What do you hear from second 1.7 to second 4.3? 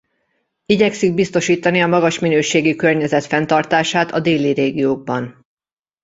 a magas minőségi környezet fenntartását a